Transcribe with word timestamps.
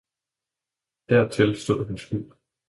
dertil 1.09 1.55
stod 1.55 1.85
hans 1.87 2.09
hu. 2.09 2.29